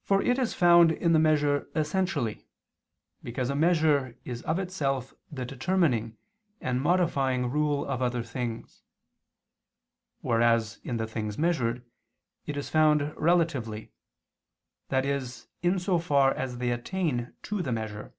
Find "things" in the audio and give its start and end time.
8.22-8.82, 11.06-11.36